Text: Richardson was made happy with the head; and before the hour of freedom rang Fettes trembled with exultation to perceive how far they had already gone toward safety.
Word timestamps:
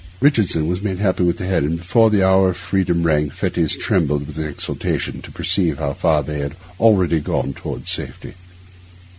Richardson 0.19 0.65
was 0.67 0.81
made 0.81 0.97
happy 0.97 1.21
with 1.23 1.37
the 1.37 1.45
head; 1.45 1.61
and 1.61 1.77
before 1.77 2.09
the 2.09 2.25
hour 2.27 2.49
of 2.49 2.57
freedom 2.57 3.03
rang 3.03 3.29
Fettes 3.29 3.77
trembled 3.77 4.25
with 4.25 4.39
exultation 4.39 5.21
to 5.21 5.31
perceive 5.31 5.77
how 5.77 5.93
far 5.93 6.23
they 6.23 6.39
had 6.39 6.55
already 6.79 7.19
gone 7.19 7.53
toward 7.53 7.87
safety. 7.87 8.33